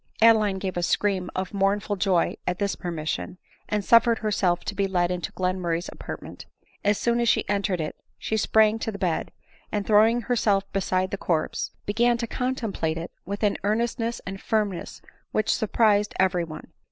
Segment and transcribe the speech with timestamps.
[0.19, 3.37] Adeline gave a scream of mournful joy at this permission,
[3.69, 6.47] and suffered herself to be led into Glenmurray's apartment.
[6.83, 9.31] As soon as she entered it she sprang to the bed,
[9.71, 15.03] and, throwing herself beside the corpse, began to contemplate it with an earnestness and firmness
[15.33, 16.71] which surprised every one.